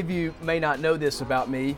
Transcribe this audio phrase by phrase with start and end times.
[0.00, 1.76] Of you may not know this about me,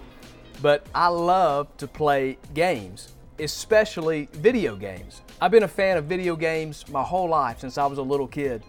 [0.61, 5.23] but I love to play games, especially video games.
[5.41, 8.29] I've been a fan of video games my whole life since I was a little
[8.29, 8.63] kid.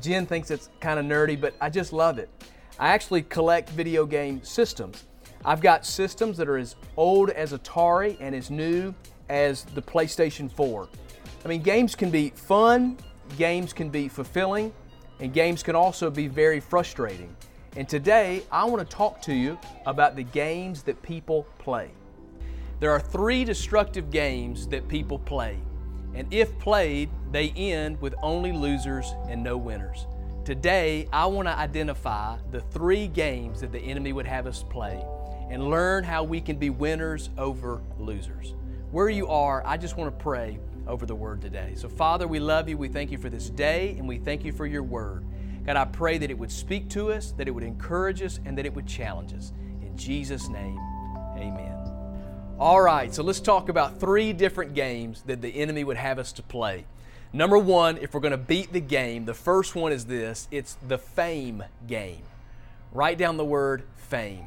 [0.00, 2.30] Jen thinks it's kind of nerdy, but I just love it.
[2.78, 5.02] I actually collect video game systems.
[5.44, 8.94] I've got systems that are as old as Atari and as new
[9.28, 10.88] as the PlayStation 4.
[11.44, 12.96] I mean, games can be fun,
[13.36, 14.72] games can be fulfilling,
[15.18, 17.34] and games can also be very frustrating.
[17.74, 21.90] And today, I want to talk to you about the games that people play.
[22.80, 25.56] There are three destructive games that people play,
[26.14, 30.06] and if played, they end with only losers and no winners.
[30.44, 35.02] Today, I want to identify the three games that the enemy would have us play
[35.48, 38.54] and learn how we can be winners over losers.
[38.90, 41.72] Where you are, I just want to pray over the word today.
[41.76, 42.76] So, Father, we love you.
[42.76, 45.24] We thank you for this day, and we thank you for your word.
[45.64, 48.58] God, I pray that it would speak to us, that it would encourage us, and
[48.58, 49.52] that it would challenge us.
[49.80, 50.78] In Jesus' name,
[51.36, 51.78] amen.
[52.58, 56.32] All right, so let's talk about three different games that the enemy would have us
[56.32, 56.84] to play.
[57.32, 60.76] Number one, if we're going to beat the game, the first one is this it's
[60.86, 62.22] the fame game.
[62.92, 64.44] Write down the word fame.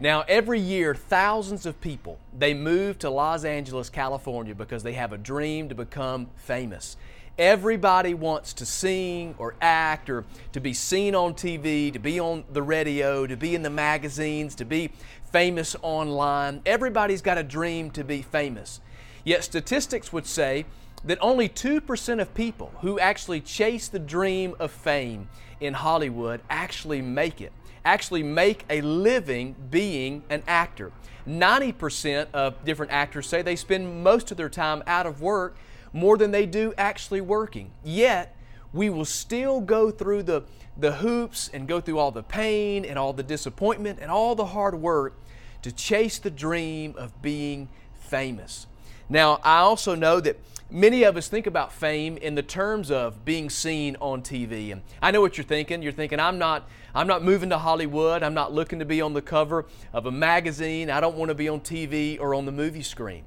[0.00, 5.12] Now, every year, thousands of people, they move to Los Angeles, California because they have
[5.12, 6.96] a dream to become famous.
[7.38, 12.44] Everybody wants to sing or act or to be seen on TV, to be on
[12.52, 14.90] the radio, to be in the magazines, to be
[15.30, 16.60] famous online.
[16.66, 18.80] Everybody's got a dream to be famous.
[19.24, 20.66] Yet statistics would say
[21.04, 27.00] that only 2% of people who actually chase the dream of fame in Hollywood actually
[27.00, 27.52] make it
[27.84, 30.92] actually make a living being an actor.
[31.26, 35.56] 90% of different actors say they spend most of their time out of work
[35.92, 37.70] more than they do actually working.
[37.84, 38.36] Yet,
[38.72, 40.42] we will still go through the,
[40.76, 44.46] the hoops and go through all the pain and all the disappointment and all the
[44.46, 45.14] hard work
[45.62, 48.66] to chase the dream of being famous.
[49.08, 50.38] Now, I also know that
[50.70, 54.72] many of us think about fame in the terms of being seen on TV.
[54.72, 55.82] And I know what you're thinking.
[55.82, 58.22] You're thinking, I'm not, I'm not moving to Hollywood.
[58.22, 60.90] I'm not looking to be on the cover of a magazine.
[60.90, 63.24] I don't want to be on TV or on the movie screen.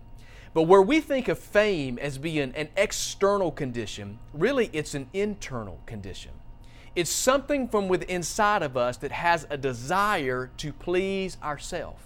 [0.56, 5.82] But where we think of fame as being an external condition, really it's an internal
[5.86, 6.32] condition.
[6.96, 12.02] It's something from within inside of us that has a desire to please ourselves.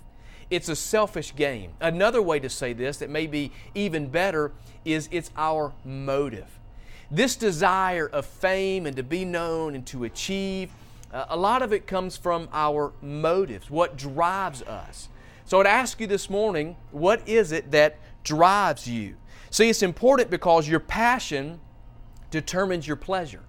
[0.50, 1.74] It's a selfish game.
[1.80, 4.52] Another way to say this that may be even better
[4.84, 6.48] is it's our motive.
[7.12, 10.72] This desire of fame and to be known and to achieve,
[11.14, 15.08] uh, a lot of it comes from our motives, what drives us.
[15.46, 19.16] So I'd ask you this morning, what is it that drives you?
[19.50, 21.60] See, it's important because your passion
[22.32, 23.44] determines your pleasure.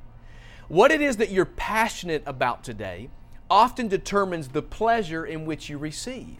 [0.69, 3.11] What it is that you're passionate about today
[3.51, 6.37] often determines the pleasure in which you receive.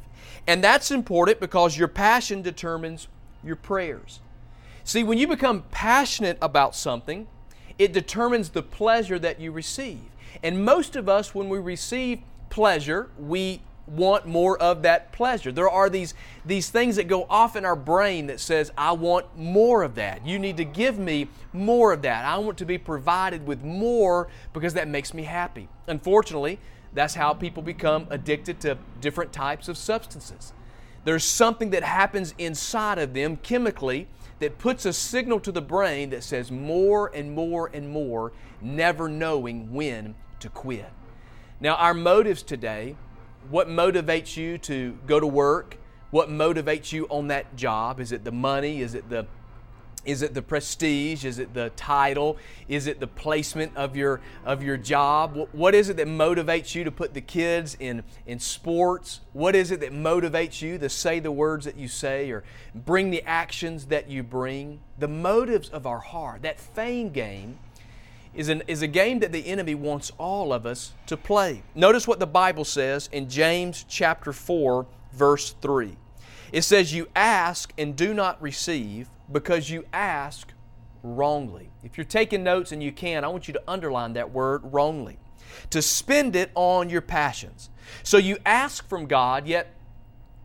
[0.47, 3.09] And that's important because your passion determines
[3.43, 4.21] your prayers.
[4.85, 7.27] See, when you become passionate about something,
[7.79, 10.01] it determines the pleasure that you receive.
[10.43, 12.21] And most of us, when we receive
[12.51, 15.53] pleasure, we want more of that pleasure.
[15.53, 16.15] There are these,
[16.45, 20.27] these things that go off in our brain that says, I want more of that.
[20.27, 22.25] You need to give me more of that.
[22.25, 25.69] I want to be provided with more because that makes me happy.
[25.87, 26.59] Unfortunately,
[26.93, 30.53] that's how people become addicted to different types of substances.
[31.05, 34.07] There's something that happens inside of them chemically
[34.39, 39.09] that puts a signal to the brain that says more and more and more, never
[39.09, 40.91] knowing when to quit.
[41.61, 42.97] Now, our motives today,
[43.49, 45.79] what motivates you to go to work?
[46.11, 48.01] What motivates you on that job?
[48.01, 48.81] Is it the money?
[48.81, 49.27] Is it the
[50.05, 51.25] is it the prestige?
[51.25, 52.39] Is it the title?
[52.69, 55.49] Is it the placement of your, of your job?
[55.53, 59.21] What is it that motivates you to put the kids in, in sports?
[59.35, 62.45] What is it that motivates you to say the words that you say or
[62.75, 64.81] bring the actions that you bring?
[64.99, 67.59] The motives of our heart, that fame game,
[68.35, 71.63] is, an, is a game that the enemy wants all of us to play.
[71.75, 75.97] Notice what the Bible says in James chapter 4, verse 3.
[76.53, 80.53] It says, You ask and do not receive because you ask
[81.03, 81.71] wrongly.
[81.83, 85.19] If you're taking notes and you can, I want you to underline that word wrongly.
[85.71, 87.71] To spend it on your passions.
[88.03, 89.75] So you ask from God, yet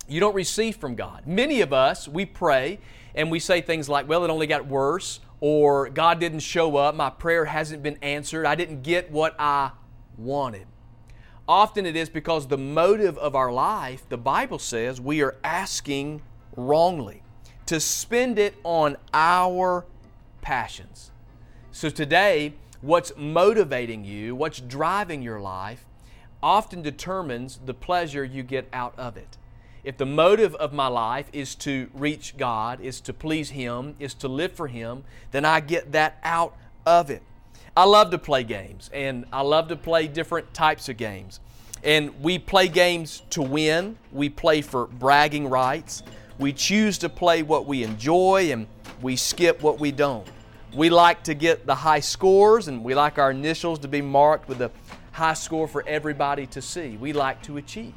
[0.08, 1.28] you don't receive from God.
[1.28, 2.80] Many of us, we pray
[3.14, 6.96] and we say things like, well, it only got worse, or God didn't show up,
[6.96, 9.72] my prayer hasn't been answered, I didn't get what I
[10.18, 10.68] wanted.
[11.48, 16.22] Often it is because the motive of our life, the Bible says, we are asking
[16.56, 17.22] wrongly
[17.68, 19.86] to spend it on our
[20.42, 21.12] passions.
[21.72, 25.86] So today, what's motivating you, what's driving your life,
[26.42, 29.38] often determines the pleasure you get out of it.
[29.86, 34.16] If the motive of my life is to reach God, is to please Him, is
[34.16, 37.22] to live for Him, then I get that out of it.
[37.78, 41.40] I love to play games, and I love to play different types of games.
[41.84, 46.02] And we play games to win, we play for bragging rights,
[46.40, 48.66] we choose to play what we enjoy, and
[49.04, 50.28] we skip what we don't.
[50.74, 54.50] We like to get the high scores, and we like our initials to be marked
[54.50, 54.72] with a
[55.12, 56.98] high score for everybody to see.
[56.98, 57.94] We like to achieve.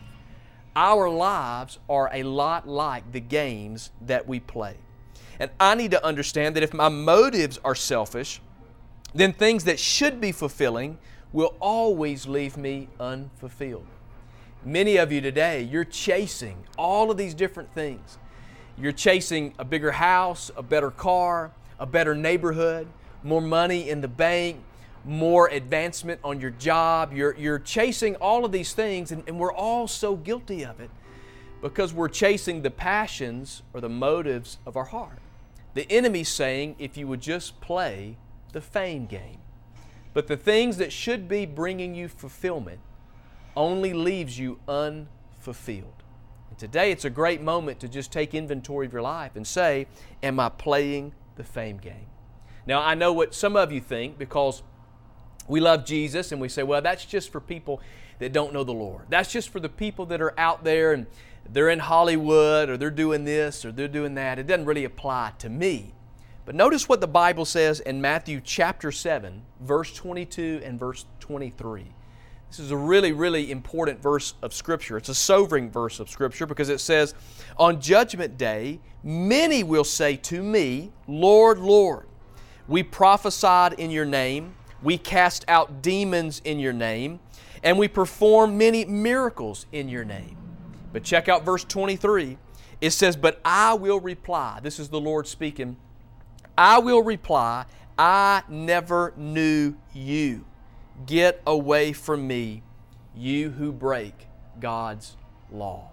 [0.77, 4.77] Our lives are a lot like the games that we play.
[5.41, 8.41] And I need to understand that if my motives are selfish,
[9.15, 10.99] then things that should be fulfilling
[11.33, 13.87] will always leave me unfulfilled.
[14.65, 18.19] Many of you today, you're chasing all of these different things.
[18.77, 22.89] You're chasing a bigger house, a better car, a better neighborhood,
[23.23, 24.59] more money in the bank,
[25.05, 27.13] more advancement on your job.
[27.13, 30.91] You're, you're chasing all of these things, and, and we're all so guilty of it
[31.61, 35.19] because we're chasing the passions or the motives of our heart.
[35.75, 38.17] The enemy's saying, if you would just play
[38.53, 39.39] the fame game.
[40.15, 42.81] But the things that should be bringing you fulfillment
[43.57, 46.03] only leaves you unfulfilled.
[46.51, 49.87] And today it's a great moment to just take inventory of your life and say,
[50.23, 52.07] Am I playing the fame game?
[52.67, 54.63] Now, I know what some of you think because
[55.49, 57.81] we love Jesus and we say, well, that's just for people
[58.19, 59.07] that don't know the Lord.
[59.09, 61.07] That's just for the people that are out there and
[61.51, 64.39] they're in Hollywood or they're doing this or they're doing that.
[64.39, 65.95] It doesn't really apply to me.
[66.45, 71.87] But notice what the Bible says in Matthew chapter 7, verse 22 and verse 23.
[72.49, 74.97] This is a really, really important verse of Scripture.
[74.97, 77.15] It's a sobering verse of Scripture because it says,
[77.59, 82.07] On judgment day, many will say to me, Lord, Lord,
[82.67, 87.21] we prophesied in your name we cast out demons in your name,
[87.63, 90.37] and we perform many miracles in your name.
[90.93, 92.39] But check out verse 23.
[92.81, 94.61] It says, But I will reply.
[94.63, 95.77] This is the Lord speaking.
[96.57, 97.67] I will reply,
[97.97, 100.45] I never knew you.
[101.07, 102.63] Get away from me,
[103.15, 104.27] you who break
[104.59, 105.17] God's
[105.51, 105.93] law.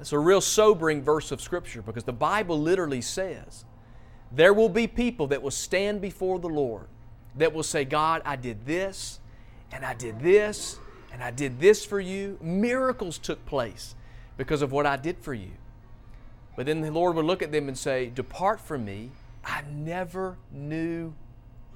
[0.00, 3.64] It's a real sobering verse of Scripture because the Bible literally says
[4.30, 6.86] there will be people that will stand before the Lord
[7.36, 9.20] that will say, God, I did this,
[9.72, 10.78] and I did this,
[11.12, 12.38] and I did this for you.
[12.40, 13.94] Miracles took place
[14.36, 15.50] because of what I did for you.
[16.56, 19.10] But then the Lord would look at them and say, Depart from me,
[19.44, 21.14] I never knew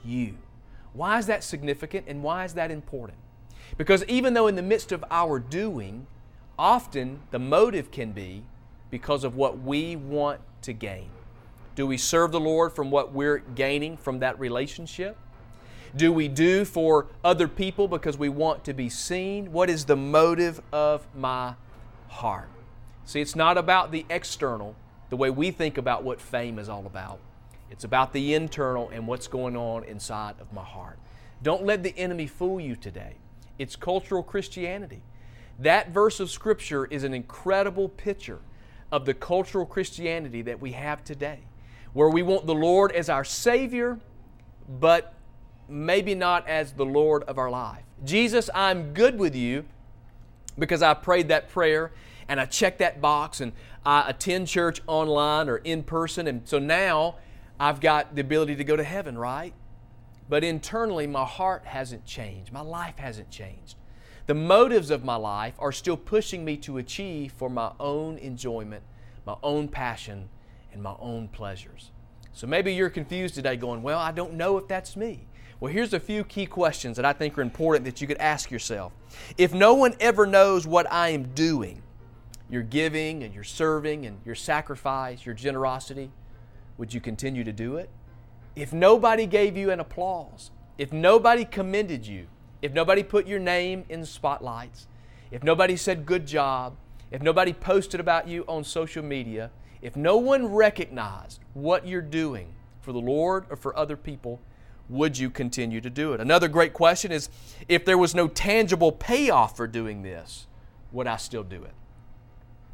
[0.05, 0.35] you.
[0.93, 3.19] Why is that significant and why is that important?
[3.77, 6.07] Because even though in the midst of our doing,
[6.59, 8.43] often the motive can be
[8.91, 11.09] because of what we want to gain.
[11.75, 15.17] Do we serve the Lord from what we're gaining from that relationship?
[15.95, 19.53] Do we do for other people because we want to be seen?
[19.53, 21.55] What is the motive of my
[22.09, 22.49] heart?
[23.05, 24.75] See, it's not about the external,
[25.11, 27.19] the way we think about what fame is all about.
[27.71, 30.99] It's about the internal and what's going on inside of my heart.
[31.43, 33.17] Don't let the enemy fool you today.
[33.59, 35.03] It's cultural Christianity.
[35.59, 38.41] That verse of Scripture is an incredible picture
[38.91, 41.41] of the cultural Christianity that we have today,
[41.93, 43.99] where we want the Lord as our Savior,
[44.69, 45.15] but
[45.69, 47.85] maybe not as the Lord of our life.
[48.05, 49.65] Jesus, I'm good with you
[50.59, 51.93] because I prayed that prayer
[52.29, 53.53] and I checked that box and
[53.85, 56.27] I attend church online or in person.
[56.27, 57.17] And so now
[57.59, 59.55] I've got the ability to go to heaven, right?
[60.29, 62.53] But internally, my heart hasn't changed.
[62.53, 63.77] My life hasn't changed.
[64.27, 68.83] The motives of my life are still pushing me to achieve for my own enjoyment,
[69.27, 70.29] my own passion,
[70.73, 71.91] and my own pleasures.
[72.33, 75.27] So maybe you're confused today going, Well, I don't know if that's me.
[75.61, 78.51] Well, here's a few key questions that I think are important that you could ask
[78.51, 78.93] yourself.
[79.39, 81.83] If no one ever knows what I am doing,
[82.51, 86.11] your giving and your serving and your sacrifice, your generosity,
[86.79, 87.91] would you continue to do it?
[88.57, 92.27] If nobody gave you an applause, if nobody commended you,
[92.61, 94.89] if nobody put your name in spotlights,
[95.31, 96.77] if nobody said good job,
[97.11, 99.51] if nobody posted about you on social media,
[99.83, 104.41] if no one recognized what you're doing for the Lord or for other people,
[104.89, 106.21] would you continue to do it?
[106.21, 107.29] Another great question is
[107.69, 110.47] if there was no tangible payoff for doing this,
[110.93, 111.73] would I still do it?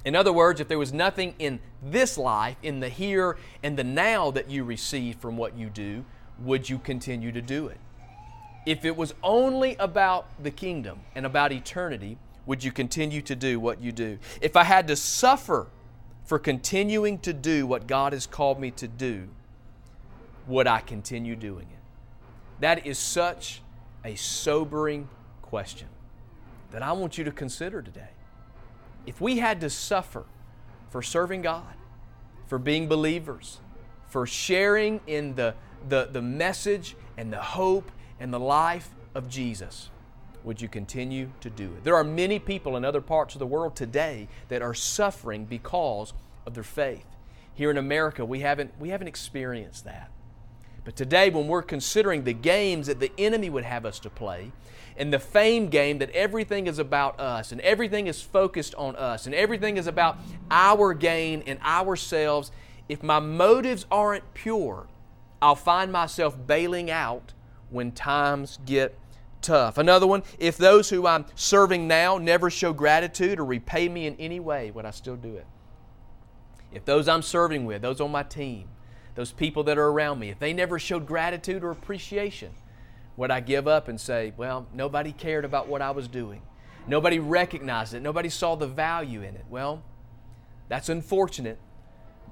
[0.04, 3.84] In other words, if there was nothing in this life, in the here and the
[3.84, 6.04] now that you receive from what you do,
[6.40, 7.78] would you continue to do it?
[8.64, 13.58] If it was only about the kingdom and about eternity, would you continue to do
[13.58, 14.18] what you do?
[14.40, 15.68] If I had to suffer
[16.28, 19.28] for continuing to do what God has called me to do,
[20.46, 21.78] would I continue doing it?
[22.60, 23.62] That is such
[24.04, 25.08] a sobering
[25.40, 25.88] question.
[26.70, 28.10] that I want you to consider today.
[29.06, 30.26] If we had to suffer
[30.90, 31.74] for serving God,
[32.46, 33.60] for being believers,
[34.10, 35.54] for sharing in the,
[35.88, 39.88] the, the message and the hope and the life of Jesus,
[40.48, 41.84] would you continue to do it?
[41.84, 46.14] There are many people in other parts of the world today that are suffering because
[46.46, 47.04] of their faith.
[47.52, 50.10] Here in America, we haven't, we haven't experienced that.
[50.86, 54.50] But today, when we're considering the games that the enemy would have us to play,
[54.96, 59.26] and the fame game that everything is about us, and everything is focused on us,
[59.26, 60.16] and everything is about
[60.50, 62.50] our gain and ourselves,
[62.88, 64.86] if my motives aren't pure,
[65.42, 67.34] I'll find myself bailing out
[67.68, 68.98] when times get
[69.42, 69.78] tough.
[69.78, 74.16] Another one, if those who I'm serving now never show gratitude or repay me in
[74.16, 75.46] any way, would I still do it?
[76.72, 78.68] If those I'm serving with, those on my team,
[79.14, 82.52] those people that are around me, if they never showed gratitude or appreciation,
[83.16, 86.42] would I give up and say, well, nobody cared about what I was doing?
[86.86, 88.00] Nobody recognized it.
[88.00, 89.44] Nobody saw the value in it.
[89.50, 89.82] Well,
[90.68, 91.58] that's unfortunate,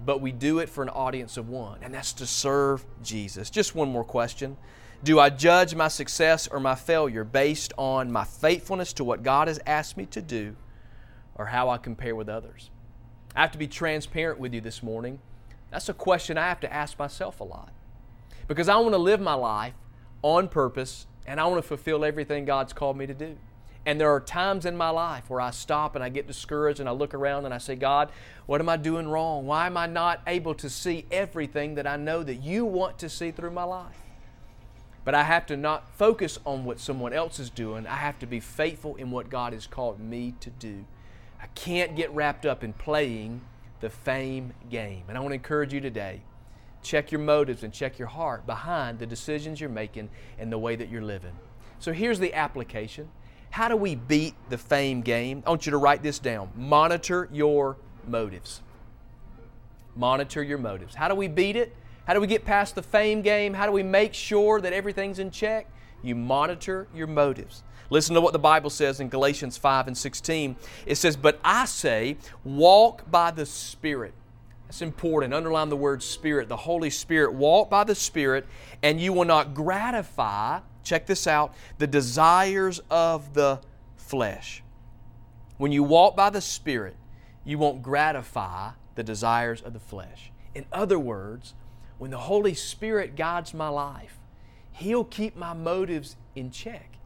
[0.04, 3.50] but we do it for an audience of one, and that's to serve Jesus.
[3.50, 4.56] Just one more question.
[5.06, 9.46] Do I judge my success or my failure based on my faithfulness to what God
[9.46, 10.56] has asked me to do
[11.36, 12.70] or how I compare with others?
[13.36, 15.20] I have to be transparent with you this morning.
[15.70, 17.72] That's a question I have to ask myself a lot.
[18.48, 19.74] Because I want to live my life
[20.22, 23.36] on purpose and I want to fulfill everything God's called me to do.
[23.84, 26.88] And there are times in my life where I stop and I get discouraged and
[26.88, 28.10] I look around and I say, God,
[28.46, 29.46] what am I doing wrong?
[29.46, 33.08] Why am I not able to see everything that I know that you want to
[33.08, 34.05] see through my life?
[35.06, 37.86] But I have to not focus on what someone else is doing.
[37.86, 40.84] I have to be faithful in what God has called me to do.
[41.40, 43.40] I can't get wrapped up in playing
[43.78, 45.04] the fame game.
[45.06, 46.22] And I want to encourage you today
[46.82, 50.08] check your motives and check your heart behind the decisions you're making
[50.38, 51.32] and the way that you're living.
[51.78, 53.08] So here's the application.
[53.50, 55.42] How do we beat the fame game?
[55.46, 56.50] I want you to write this down.
[56.56, 57.76] Monitor your
[58.08, 58.60] motives.
[59.94, 60.96] Monitor your motives.
[60.96, 61.74] How do we beat it?
[62.06, 63.52] How do we get past the fame game?
[63.52, 65.68] How do we make sure that everything's in check?
[66.02, 67.64] You monitor your motives.
[67.90, 70.56] Listen to what the Bible says in Galatians 5 and 16.
[70.86, 74.14] It says, But I say, walk by the Spirit.
[74.66, 75.34] That's important.
[75.34, 77.32] Underline the word Spirit, the Holy Spirit.
[77.34, 78.46] Walk by the Spirit,
[78.82, 83.60] and you will not gratify, check this out, the desires of the
[83.96, 84.62] flesh.
[85.58, 86.96] When you walk by the Spirit,
[87.44, 90.32] you won't gratify the desires of the flesh.
[90.54, 91.54] In other words,
[91.98, 94.18] when the Holy Spirit guides my life,
[94.72, 96.96] He'll keep my motives in check.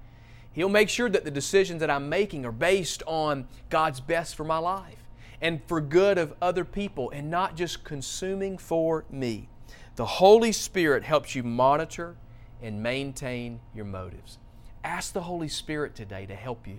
[0.52, 4.42] He'll make sure that the decisions that I'm making are based on God's best for
[4.42, 4.99] my life
[5.40, 9.49] and for good of other people and not just consuming for me.
[9.97, 12.16] The Holy Spirit helps you monitor
[12.61, 14.38] and maintain your motives.
[14.82, 16.78] Ask the Holy Spirit today to help you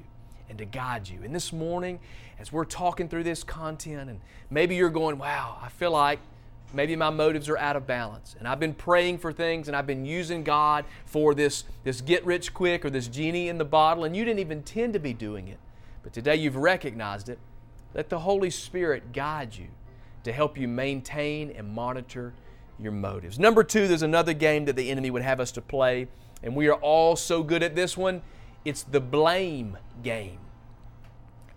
[0.49, 1.19] and to guide you.
[1.23, 1.99] And this morning,
[2.39, 6.19] as we're talking through this content, and maybe you're going, wow, I feel like
[6.73, 8.35] maybe my motives are out of balance.
[8.39, 12.25] And I've been praying for things and I've been using God for this, this get
[12.25, 15.13] rich quick or this genie in the bottle, and you didn't even intend to be
[15.13, 15.57] doing it.
[16.03, 17.39] But today you've recognized it.
[17.93, 19.67] Let the Holy Spirit guide you
[20.23, 22.33] to help you maintain and monitor
[22.79, 23.37] your motives.
[23.37, 26.07] Number two, there's another game that the enemy would have us to play,
[26.41, 28.21] and we are all so good at this one.
[28.65, 30.39] It's the blame game.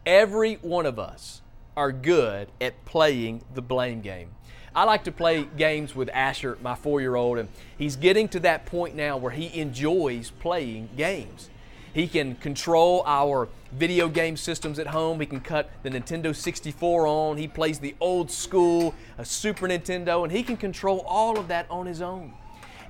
[0.05, 1.43] Every one of us
[1.77, 4.31] are good at playing the blame game.
[4.75, 8.41] I like to play games with Asher, my four year old, and he's getting to
[8.41, 11.49] that point now where he enjoys playing games.
[11.93, 15.21] He can control our video game systems at home.
[15.21, 17.37] He can cut the Nintendo 64 on.
[17.37, 21.87] He plays the old school Super Nintendo, and he can control all of that on
[21.87, 22.33] his own.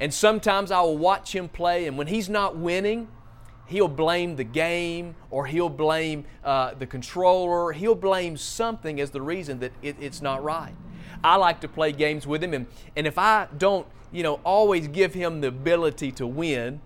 [0.00, 3.08] And sometimes I will watch him play, and when he's not winning,
[3.66, 7.72] he'll blame the game or he'll blame uh, the controller.
[7.72, 10.74] He'll blame something as the reason that it, it's not right.
[11.22, 12.66] I like to play games with him, and,
[12.96, 16.80] and if I don't, you know, always give him the ability to win,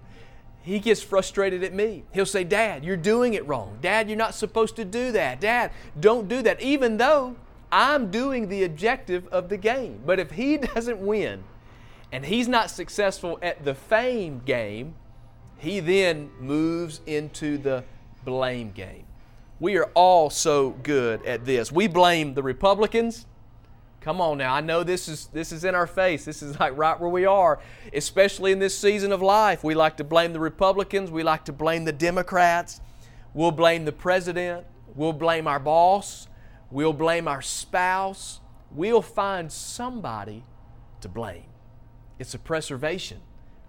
[0.63, 2.05] he gets frustrated at me.
[2.13, 3.79] He'll say, Dad, you're doing it wrong.
[3.81, 5.41] Dad, you're not supposed to do that.
[5.41, 6.61] Dad, don't do that.
[6.61, 7.37] Even though
[7.73, 10.01] I'm doing the objective of the game.
[10.05, 11.45] But if he doesn't win
[12.13, 14.95] and he's not successful at the fame game,
[15.59, 17.85] he then moves into the
[18.25, 19.05] blame game.
[19.61, 21.71] We are all so good at this.
[21.71, 23.27] We blame the Republicans
[24.01, 24.55] Come on now.
[24.55, 26.25] I know this is this is in our face.
[26.25, 27.59] This is like right where we are,
[27.93, 29.65] especially in this season of life.
[29.65, 32.81] We like to blame the Republicans, we like to blame the Democrats.
[33.35, 36.29] We'll blame the president, we'll blame our boss,
[36.71, 38.41] we'll blame our spouse.
[38.71, 40.45] We'll find somebody
[41.01, 41.47] to blame.
[42.19, 43.21] It's a preservation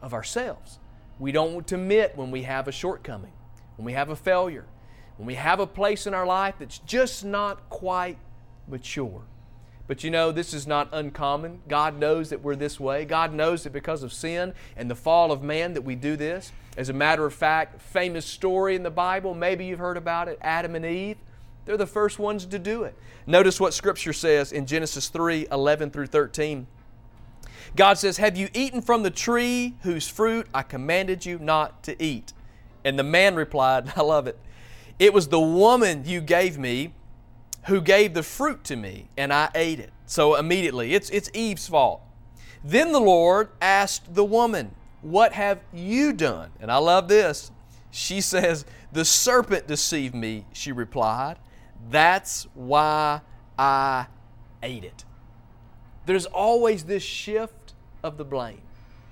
[0.01, 0.79] of ourselves.
[1.19, 3.33] We don't admit when we have a shortcoming,
[3.75, 4.65] when we have a failure.
[5.17, 8.17] when we have a place in our life that's just not quite
[8.69, 9.23] mature.
[9.85, 11.61] But you know, this is not uncommon.
[11.67, 13.03] God knows that we're this way.
[13.03, 16.53] God knows that because of sin and the fall of man that we do this.
[16.77, 20.37] As a matter of fact, famous story in the Bible, maybe you've heard about it,
[20.41, 21.17] Adam and Eve.
[21.65, 22.95] They're the first ones to do it.
[23.27, 26.65] Notice what Scripture says in Genesis 3 11 through 13.
[27.75, 32.01] God says, Have you eaten from the tree whose fruit I commanded you not to
[32.01, 32.33] eat?
[32.83, 34.37] And the man replied, I love it.
[34.97, 36.93] It was the woman you gave me
[37.67, 39.91] who gave the fruit to me, and I ate it.
[40.05, 42.01] So immediately, it's, it's Eve's fault.
[42.63, 46.51] Then the Lord asked the woman, What have you done?
[46.59, 47.51] And I love this.
[47.91, 51.37] She says, The serpent deceived me, she replied.
[51.89, 53.21] That's why
[53.57, 54.07] I
[54.61, 55.05] ate it.
[56.09, 58.61] There's always this shift of the blame.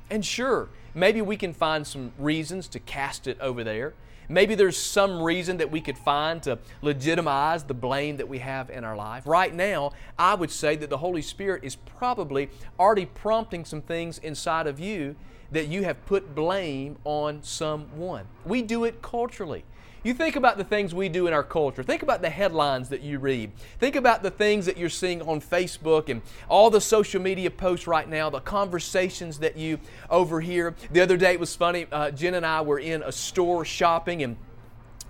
[0.10, 3.94] And sure, maybe we can find some reasons to cast it over there.
[4.27, 8.72] Maybe there's some reason that we could find to legitimize the blame that we have
[8.72, 9.27] in our life.
[9.27, 12.50] Right now, I would say that the Holy Spirit is probably
[12.80, 15.16] already prompting some things inside of you
[15.51, 18.25] that you have put blame on someone.
[18.44, 19.66] We do it culturally.
[20.08, 21.84] You think about the things we do in our culture.
[21.84, 23.52] Think about the headlines that you read.
[23.78, 27.88] Think about the things that you're seeing on Facebook and all the social media posts
[27.88, 30.76] right now, the conversations that you overhear.
[30.94, 31.88] The other day it was funny.
[31.92, 34.38] Uh, Jen and I were in a store shopping and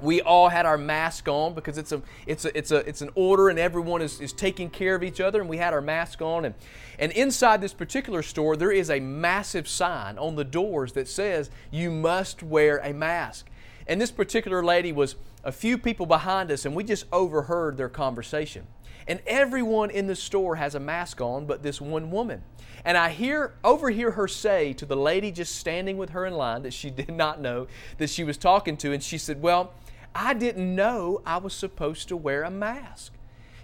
[0.01, 3.12] we all had our mask on because it's a it's a it's a it's an
[3.13, 6.24] order and everyone is, is taking care of each other and we had our mask
[6.24, 6.56] on and
[6.98, 11.50] and inside this particular store there is a massive sign on the doors that says
[11.71, 13.48] you must wear a mask
[13.88, 17.89] and this particular lady was a few people behind us, and we just overheard their
[17.89, 18.67] conversation.
[19.08, 22.43] And everyone in the store has a mask on, but this one woman.
[22.84, 26.63] And I hear overhear her say to the lady just standing with her in line
[26.63, 29.73] that she did not know that she was talking to, and she said, Well,
[30.13, 33.13] I didn't know I was supposed to wear a mask.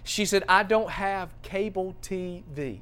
[0.02, 2.80] She said, I don't have cable TV.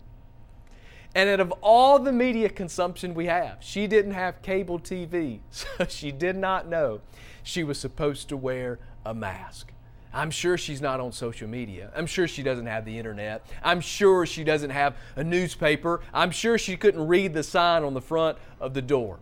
[1.15, 5.67] And out of all the media consumption we have, she didn't have cable TV, so
[5.89, 7.01] she did not know
[7.43, 9.73] she was supposed to wear a mask.
[10.15, 11.91] I'm sure she's not on social media.
[11.97, 13.47] I'm sure she doesn't have the internet.
[13.63, 16.01] I'm sure she doesn't have a newspaper.
[16.13, 19.21] I'm sure she couldn't read the sign on the front of the door.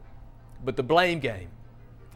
[0.65, 1.49] But the blame game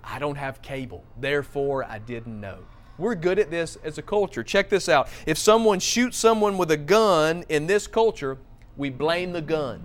[0.03, 2.59] I don't have cable, therefore I didn't know.
[2.99, 4.43] We're good at this as a culture.
[4.45, 5.09] Check this out.
[5.27, 8.39] If someone shoots someone with a gun in this culture,
[8.77, 9.83] we blame the gun.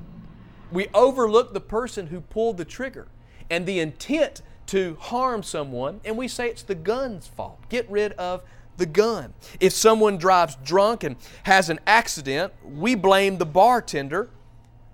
[0.72, 3.08] We overlook the person who pulled the trigger
[3.50, 7.60] and the intent to harm someone, and we say it's the gun's fault.
[7.70, 8.44] Get rid of
[8.78, 9.34] the gun.
[9.60, 14.30] If someone drives drunk and has an accident, we blame the bartender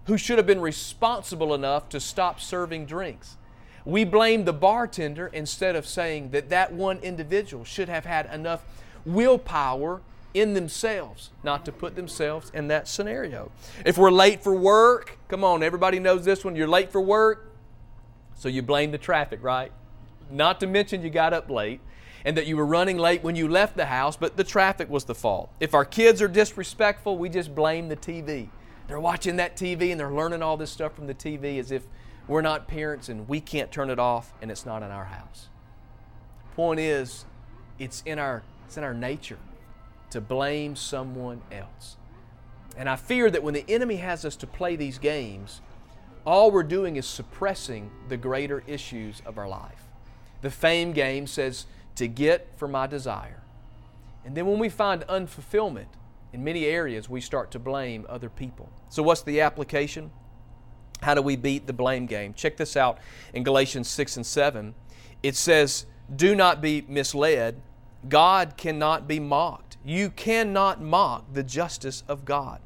[0.05, 3.37] who should have been responsible enough to stop serving drinks.
[3.83, 8.63] We blame the bartender instead of saying that that one individual should have had enough
[9.05, 10.01] willpower
[10.33, 13.51] in themselves not to put themselves in that scenario.
[13.85, 16.55] If we're late for work, come on, everybody knows this one.
[16.55, 17.51] You're late for work,
[18.35, 19.71] so you blame the traffic, right?
[20.29, 21.81] Not to mention you got up late
[22.23, 25.05] and that you were running late when you left the house, but the traffic was
[25.05, 25.49] the fault.
[25.59, 28.49] If our kids are disrespectful, we just blame the TV.
[28.87, 31.83] They're watching that TV and they're learning all this stuff from the TV as if
[32.27, 35.49] we're not parents and we can't turn it off and it's not in our house.
[36.55, 37.25] Point is,
[37.79, 39.37] it's in our, it's in our nature
[40.11, 41.97] to blame someone else.
[42.77, 45.61] And I fear that when the enemy has us to play these games,
[46.25, 49.83] all we're doing is suppressing the greater issues of our life.
[50.41, 53.41] The fame game says, to get for my desire.
[54.25, 55.87] And then when we find unfulfillment
[56.33, 58.69] in many areas, we start to blame other people.
[58.89, 60.11] So, what's the application?
[61.01, 62.33] How do we beat the blame game?
[62.33, 62.97] Check this out
[63.33, 64.73] in Galatians 6 and 7.
[65.23, 65.85] It says,
[66.15, 67.61] Do not be misled.
[68.07, 69.77] God cannot be mocked.
[69.83, 72.59] You cannot mock the justice of God.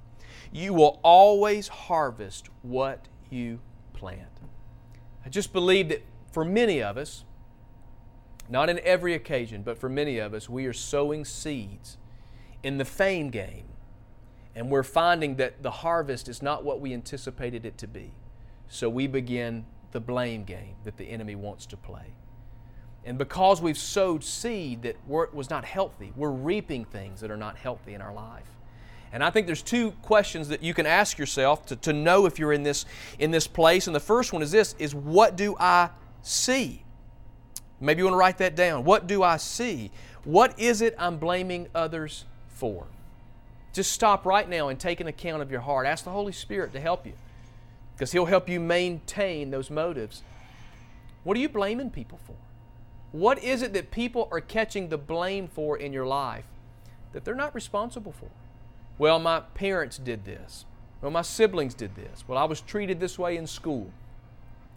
[0.52, 3.60] You will always harvest what you
[3.94, 4.22] plant.
[5.26, 7.24] I just believe that for many of us,
[8.50, 11.98] not in every occasion, but for many of us, we are sowing seeds
[12.64, 13.66] in the fame game,
[14.56, 18.12] and we're finding that the harvest is not what we anticipated it to be.
[18.68, 22.14] So we begin the blame game that the enemy wants to play.
[23.06, 27.58] And because we've sowed seed that was not healthy, we're reaping things that are not
[27.58, 28.50] healthy in our life.
[29.12, 32.38] And I think there's two questions that you can ask yourself to, to know if
[32.38, 32.86] you're in this,
[33.18, 33.88] in this place.
[33.88, 35.90] And the first one is this is what do I
[36.22, 36.84] see?
[37.80, 38.84] Maybe you want to write that down.
[38.84, 39.92] What do I see?
[40.26, 42.86] What is it I'm blaming others for?
[43.74, 45.88] Just stop right now and take an account of your heart.
[45.88, 47.14] Ask the Holy Spirit to help you
[47.96, 50.24] because He'll help you maintain those motives.
[51.24, 52.36] What are you blaming people for?
[53.12, 56.46] What is it that people are catching the blame for in your life
[57.14, 58.30] that they're not responsible for?
[59.00, 60.66] Well, my parents did this.
[61.02, 62.26] Well, my siblings did this.
[62.28, 63.92] Well, I was treated this way in school.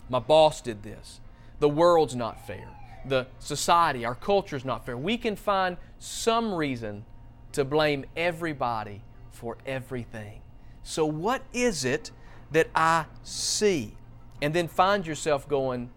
[0.08, 1.20] My boss did this.
[1.58, 2.68] The world's not fair.
[3.04, 4.96] The society, our culture is not fair.
[4.96, 7.04] We can find some reason
[7.50, 10.40] to blame everybody for everything.
[10.84, 12.12] So, what is it
[12.52, 13.96] that I see?
[14.40, 15.90] And then find yourself going,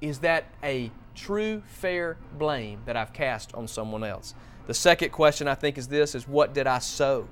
[0.00, 4.34] is that a true, fair blame that I've cast on someone else?
[4.68, 7.26] The second question I think is this is what did I sow?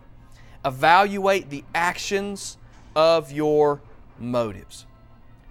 [0.64, 2.59] Evaluate the actions
[2.94, 3.81] of your
[4.18, 4.87] motives.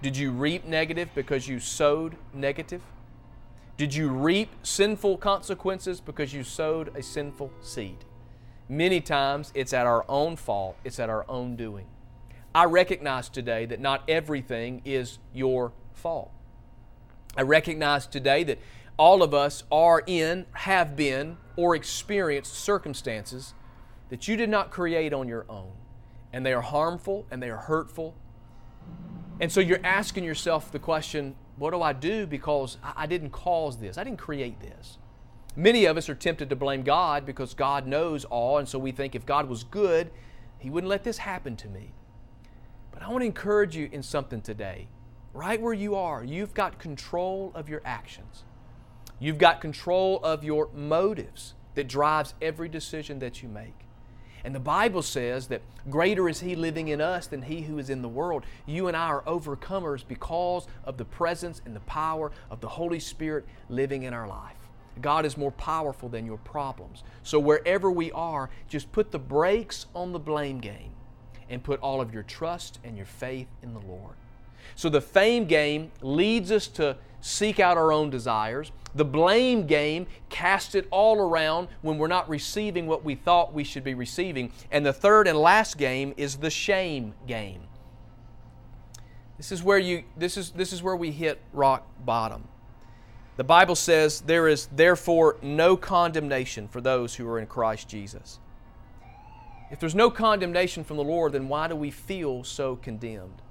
[0.01, 2.81] Did you reap negative because you sowed negative?
[3.75, 8.05] Did you reap sinful consequences because you sowed a sinful seed?
[8.67, 11.87] Many times it's at our own fault, it's at our own doing.
[12.53, 16.31] I recognize today that not everything is your fault.
[17.35, 18.59] I recognize today that
[18.97, 23.53] all of us are in, have been, or experienced circumstances
[24.09, 25.71] that you did not create on your own.
[26.31, 28.15] And they are harmful and they are hurtful.
[29.39, 33.77] And so you're asking yourself the question what do I do because I didn't cause
[33.77, 33.97] this?
[33.97, 34.97] I didn't create this.
[35.57, 38.93] Many of us are tempted to blame God because God knows all, and so we
[38.93, 40.09] think if God was good,
[40.57, 41.91] He wouldn't let this happen to me.
[42.91, 44.87] But I want to encourage you in something today.
[45.33, 48.45] Right where you are, you've got control of your actions.
[49.19, 53.85] You've got control of your motives that drives every decision that you make.
[54.43, 57.89] And the Bible says that greater is He living in us than He who is
[57.89, 58.43] in the world.
[58.65, 62.99] You and I are overcomers because of the presence and the power of the Holy
[62.99, 64.55] Spirit living in our life.
[65.01, 67.03] God is more powerful than your problems.
[67.23, 70.91] So wherever we are, just put the brakes on the blame game
[71.49, 74.15] and put all of your trust and your faith in the Lord.
[74.75, 78.71] So the fame game leads us to seek out our own desires.
[78.95, 83.63] The blame game casts it all around when we're not receiving what we thought we
[83.63, 84.51] should be receiving.
[84.71, 87.61] And the third and last game is the shame game.
[89.37, 92.47] This is where you this is this is where we hit rock bottom.
[93.37, 98.39] The Bible says there is therefore no condemnation for those who are in Christ Jesus.
[99.71, 103.41] If there's no condemnation from the Lord, then why do we feel so condemned?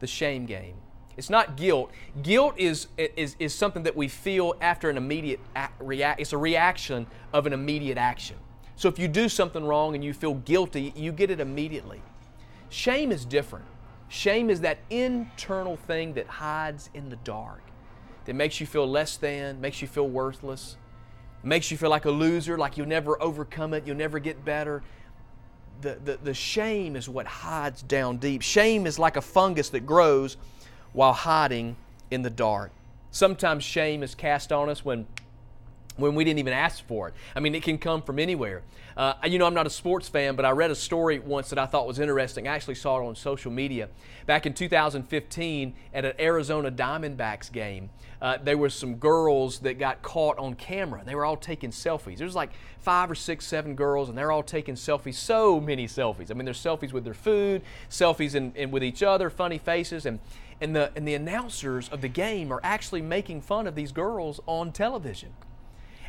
[0.00, 0.76] The shame game.
[1.20, 1.90] It's not guilt.
[2.22, 5.38] Guilt is, is, is something that we feel after an immediate
[5.78, 6.18] react.
[6.18, 8.38] It's a reaction of an immediate action.
[8.74, 12.00] So if you do something wrong and you feel guilty, you get it immediately.
[12.70, 13.66] Shame is different.
[14.08, 17.64] Shame is that internal thing that hides in the dark,
[18.24, 20.78] that makes you feel less than, makes you feel worthless,
[21.42, 24.82] makes you feel like a loser, like you'll never overcome it, you'll never get better.
[25.82, 28.40] The, the, the shame is what hides down deep.
[28.40, 30.38] Shame is like a fungus that grows
[30.92, 31.76] while hiding
[32.10, 32.70] in the dark.
[33.10, 35.06] Sometimes shame is cast on us when
[35.96, 37.14] when we didn't even ask for it.
[37.36, 38.62] I mean, it can come from anywhere.
[38.96, 41.58] Uh, you know, I'm not a sports fan, but I read a story once that
[41.58, 42.48] I thought was interesting.
[42.48, 43.88] I actually saw it on social media.
[44.26, 50.02] Back in 2015, at an Arizona Diamondbacks game, uh, there were some girls that got
[50.02, 51.02] caught on camera.
[51.04, 52.18] They were all taking selfies.
[52.18, 55.14] There was like five or six, seven girls, and they're all taking selfies.
[55.14, 56.30] So many selfies.
[56.30, 60.18] I mean, there's selfies with their food, selfies in with each other, funny faces, and
[60.60, 64.40] and the and the announcers of the game are actually making fun of these girls
[64.46, 65.30] on television.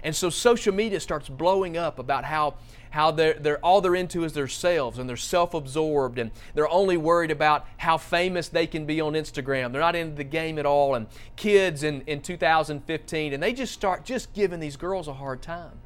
[0.04, 2.56] And so social media starts blowing up about how
[2.92, 7.32] how they're, they're all they're into is themselves and they're self-absorbed and they're only worried
[7.32, 9.72] about how famous they can be on Instagram.
[9.72, 10.96] They're not into the game at all.
[10.96, 15.42] And kids in, in 2015 and they just start just giving these girls a hard
[15.42, 15.80] time.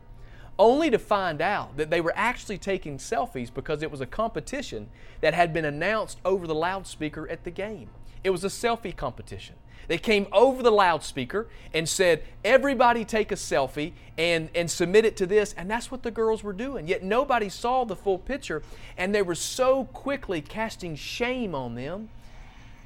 [0.57, 4.87] Only to find out that they were actually taking selfies because it was a competition
[5.21, 7.89] that had been announced over the loudspeaker at the game.
[8.25, 9.55] It was a selfie competition.
[9.87, 15.15] They came over the loudspeaker and said, Everybody take a selfie and, and submit it
[15.17, 15.53] to this.
[15.53, 16.87] And that's what the girls were doing.
[16.87, 18.63] Yet nobody saw the full picture.
[18.97, 22.09] And they were so quickly casting shame on them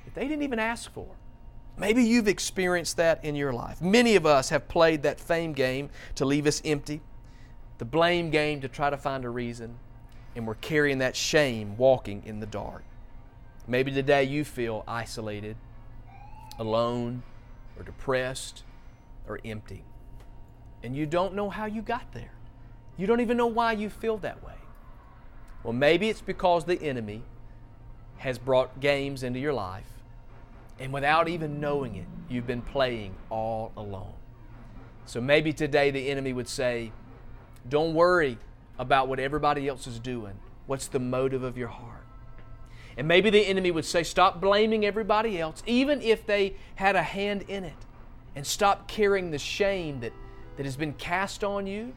[0.04, 1.08] that they didn't even ask for.
[1.78, 3.82] Maybe you've experienced that in your life.
[3.82, 6.99] Many of us have played that fame game to leave us empty,
[7.78, 9.78] the blame game to try to find a reason,
[10.36, 12.84] and we're carrying that shame walking in the dark.
[13.69, 15.55] Maybe today you feel isolated,
[16.58, 17.21] alone,
[17.77, 18.63] or depressed,
[19.27, 19.84] or empty.
[20.82, 22.32] And you don't know how you got there.
[22.97, 24.55] You don't even know why you feel that way.
[25.62, 27.21] Well, maybe it's because the enemy
[28.17, 29.86] has brought games into your life,
[30.79, 34.13] and without even knowing it, you've been playing all alone.
[35.05, 36.91] So maybe today the enemy would say,
[37.69, 38.39] Don't worry
[38.79, 40.39] about what everybody else is doing.
[40.65, 42.09] What's the motive of your heart?
[42.99, 47.01] And maybe the enemy would say, Stop blaming everybody else, even if they had a
[47.01, 47.85] hand in it.
[48.35, 50.12] and stop carrying the shame that,
[50.57, 51.93] that has been cast on you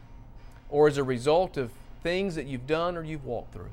[0.70, 3.70] or as a result of things that you've done or you've walked through.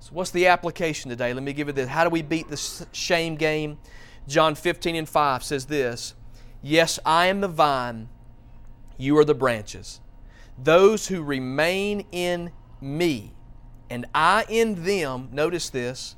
[0.00, 1.32] So, what's the application today?
[1.32, 1.88] Let me give it this.
[1.88, 3.78] How do we beat the shame game?
[4.26, 6.14] John 15 and 5 says this
[6.62, 8.08] Yes, I am the vine,
[8.98, 10.00] you are the branches.
[10.60, 13.34] Those who remain in me
[13.88, 16.16] and I in them, notice this,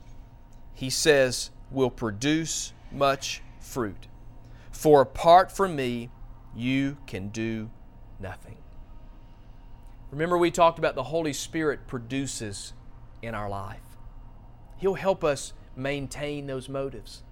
[0.77, 4.07] he says, will produce much fruit.
[4.71, 6.11] For apart from me,
[6.55, 7.71] you can do
[8.21, 8.59] nothing.
[10.11, 12.75] Remember, we talked about the Holy Spirit produces
[13.23, 13.81] in our life.
[14.77, 17.23] He'll help us maintain those motives.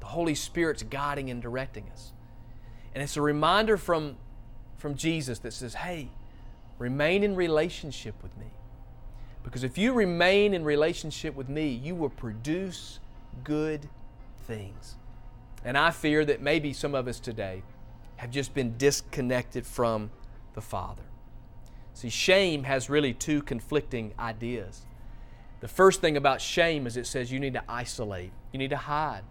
[0.00, 2.12] The Holy Spirit's guiding and directing us.
[2.94, 4.16] And it's a reminder from,
[4.78, 6.08] from Jesus that says, hey,
[6.78, 8.46] remain in relationship with me.
[9.46, 12.98] Because if you remain in relationship with me, you will produce
[13.44, 13.88] good
[14.48, 14.96] things.
[15.64, 17.62] And I fear that maybe some of us today
[18.16, 20.10] have just been disconnected from
[20.54, 21.04] the Father.
[21.94, 24.82] See, shame has really two conflicting ideas.
[25.60, 28.76] The first thing about shame is it says you need to isolate, you need to
[28.76, 29.22] hide.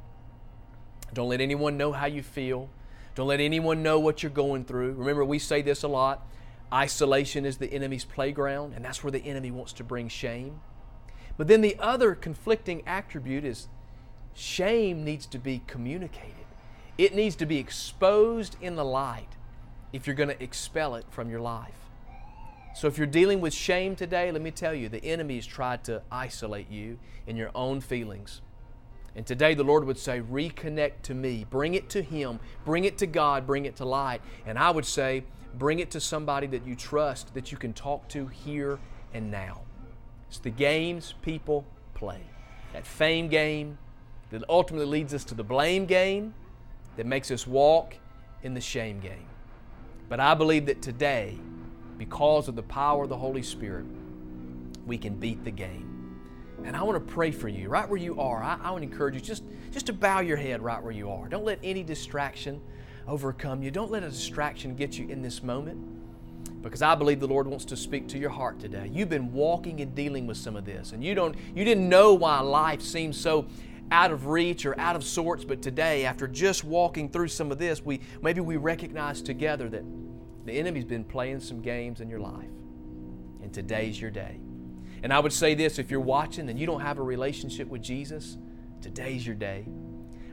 [1.13, 2.69] Don't let anyone know how you feel.
[3.15, 4.93] Don't let anyone know what you're going through.
[4.93, 6.25] Remember, we say this a lot
[6.73, 10.60] isolation is the enemy's playground, and that's where the enemy wants to bring shame.
[11.38, 13.67] But then the other conflicting attribute is
[14.34, 16.45] shame needs to be communicated,
[16.97, 19.36] it needs to be exposed in the light
[19.93, 21.86] if you're going to expel it from your life.
[22.75, 25.86] So if you're dealing with shame today, let me tell you, the enemy has tried
[25.86, 28.41] to isolate you in your own feelings.
[29.15, 32.97] And today the Lord would say, reconnect to me, bring it to Him, bring it
[32.97, 34.21] to God, bring it to light.
[34.45, 35.23] And I would say,
[35.57, 38.79] bring it to somebody that you trust, that you can talk to here
[39.13, 39.61] and now.
[40.27, 42.21] It's the games people play.
[42.73, 43.77] That fame game
[44.31, 46.33] that ultimately leads us to the blame game
[46.97, 47.95] that makes us walk
[48.43, 49.27] in the shame game.
[50.09, 51.37] But I believe that today,
[51.97, 53.85] because of the power of the Holy Spirit,
[54.85, 55.91] we can beat the game.
[56.63, 58.43] And I want to pray for you right where you are.
[58.43, 61.09] I, I want to encourage you just, just to bow your head right where you
[61.09, 61.27] are.
[61.27, 62.61] Don't let any distraction
[63.07, 63.71] overcome you.
[63.71, 65.79] Don't let a distraction get you in this moment
[66.61, 68.89] because I believe the Lord wants to speak to your heart today.
[68.91, 72.13] You've been walking and dealing with some of this and you don't you didn't know
[72.13, 73.47] why life seems so
[73.91, 77.59] out of reach or out of sorts, but today after just walking through some of
[77.59, 79.83] this, we maybe we recognize together that
[80.45, 82.49] the enemy's been playing some games in your life,
[83.41, 84.39] and today's your day.
[85.03, 87.81] And I would say this if you're watching and you don't have a relationship with
[87.81, 88.37] Jesus,
[88.81, 89.65] today's your day.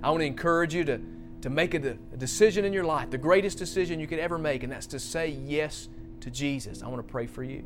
[0.02, 1.00] I want to encourage you to,
[1.42, 4.62] to make a, a decision in your life, the greatest decision you could ever make,
[4.62, 5.88] and that's to say yes
[6.20, 6.82] to Jesus.
[6.82, 7.64] I want to pray for you.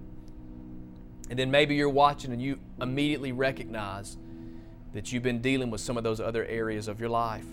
[1.29, 4.17] And then maybe you're watching and you immediately recognize
[4.93, 7.45] that you've been dealing with some of those other areas of your life.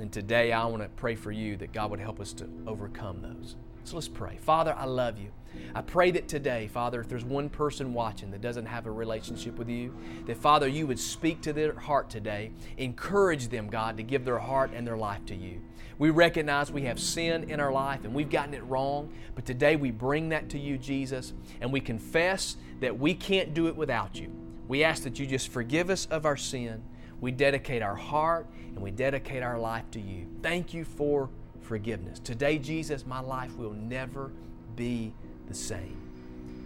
[0.00, 3.22] And today I want to pray for you that God would help us to overcome
[3.22, 3.56] those.
[3.88, 4.36] So let's pray.
[4.42, 5.30] Father, I love you.
[5.74, 9.56] I pray that today, Father, if there's one person watching that doesn't have a relationship
[9.56, 9.96] with you,
[10.26, 14.38] that Father, you would speak to their heart today, encourage them, God, to give their
[14.38, 15.62] heart and their life to you.
[15.96, 19.74] We recognize we have sin in our life and we've gotten it wrong, but today
[19.74, 24.20] we bring that to you, Jesus, and we confess that we can't do it without
[24.20, 24.30] you.
[24.68, 26.82] We ask that you just forgive us of our sin.
[27.22, 30.26] We dedicate our heart and we dedicate our life to you.
[30.42, 31.30] Thank you for
[31.62, 32.18] forgiveness.
[32.18, 34.30] Today, Jesus, my life will never
[34.76, 35.12] be
[35.48, 35.96] the same.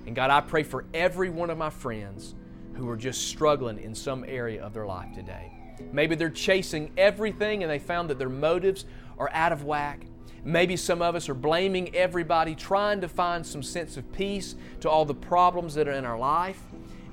[0.06, 2.34] And God, I pray for every one of my friends
[2.74, 5.52] who are just struggling in some area of their life today.
[5.92, 8.84] Maybe they're chasing everything and they found that their motives
[9.18, 10.06] are out of whack.
[10.44, 14.90] Maybe some of us are blaming everybody, trying to find some sense of peace to
[14.90, 16.60] all the problems that are in our life.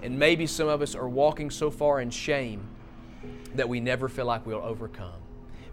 [0.02, 2.68] And maybe some of us are walking so far in shame
[3.56, 5.22] that we never feel like we'll overcome.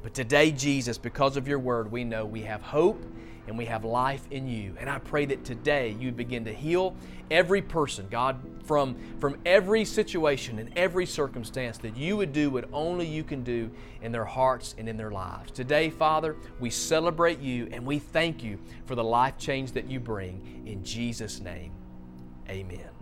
[0.06, 3.04] But today, Jesus, because of your word, we know we have hope
[3.48, 4.76] and we have life in you.
[4.78, 6.94] And I pray that today you begin to heal
[7.28, 12.68] every person, God, from, from every situation and every circumstance, that you would do what
[12.72, 13.68] only you can do
[14.00, 15.50] in their hearts and in their lives.
[15.50, 19.98] Today, Father, we celebrate you and we thank you for the life change that you
[19.98, 20.62] bring.
[20.66, 21.72] In Jesus' name,
[22.48, 22.95] amen.